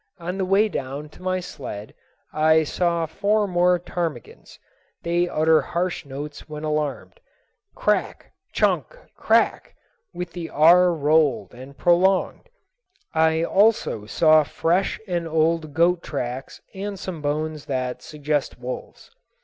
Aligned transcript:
On 0.17 0.39
the 0.39 0.45
way 0.45 0.67
down 0.67 1.09
to 1.09 1.21
my 1.21 1.39
sled 1.39 1.93
I 2.33 2.63
saw 2.63 3.05
four 3.05 3.45
more 3.45 3.77
ptarmigans. 3.77 4.57
They 5.03 5.29
utter 5.29 5.61
harsh 5.61 6.07
notes 6.07 6.49
when 6.49 6.63
alarmed. 6.63 7.19
"Crack, 7.75 8.31
chuck, 8.51 9.11
crack," 9.15 9.75
with 10.11 10.31
the 10.31 10.49
r 10.49 10.91
rolled 10.91 11.53
and 11.53 11.77
prolonged. 11.77 12.49
I 13.13 13.43
also 13.43 14.07
saw 14.07 14.41
fresh 14.43 14.99
and 15.07 15.27
old 15.27 15.75
goat 15.75 16.01
tracks 16.01 16.61
and 16.73 16.97
some 16.97 17.21
bones 17.21 17.65
that 17.67 18.01
suggest 18.01 18.57
wolves. 18.57 19.11